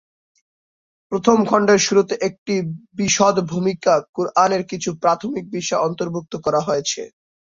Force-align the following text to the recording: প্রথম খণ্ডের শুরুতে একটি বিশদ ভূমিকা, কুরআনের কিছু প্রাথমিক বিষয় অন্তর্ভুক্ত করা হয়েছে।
প্রথম 1.11 1.37
খণ্ডের 1.45 1.79
শুরুতে 1.79 2.15
একটি 2.27 2.55
বিশদ 2.95 3.35
ভূমিকা, 3.51 3.93
কুরআনের 4.15 4.63
কিছু 4.71 4.89
প্রাথমিক 5.01 5.45
বিষয় 5.55 5.81
অন্তর্ভুক্ত 5.81 6.33
করা 6.45 6.59
হয়েছে। 6.67 7.01